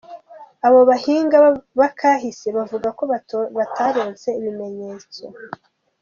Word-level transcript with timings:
Abo 0.67 0.79
bahinga 0.89 1.37
b'akahise, 1.79 2.47
bavuga 2.57 2.87
ko 2.97 3.03
bataronse 3.59 4.27
ibimenyetso. 4.39 5.23